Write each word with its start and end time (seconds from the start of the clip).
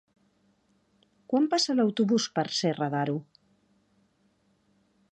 Quan 1.33 1.45
passa 1.51 1.75
l'autobús 1.81 2.27
per 2.39 2.47
Serra 2.61 2.89
de 2.95 2.97
Daró? 2.99 3.17